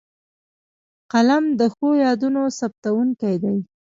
قلم 1.11 1.43
د 1.59 1.61
ښو 1.73 1.87
یادونو 2.05 2.41
ثبتوونکی 2.59 3.35
دی 3.43 3.57